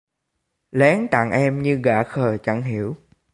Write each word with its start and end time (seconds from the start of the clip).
Lén 0.71 1.07
tặng 1.07 1.31
em 1.31 1.61
như 1.63 1.79
gã 1.83 2.03
khờ 2.03 2.37
chẳng 2.37 2.61
hiểu 2.61 2.97